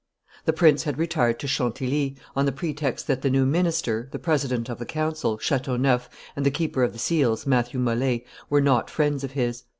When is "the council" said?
4.79-5.37